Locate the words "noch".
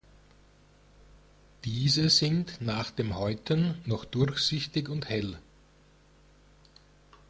3.85-4.03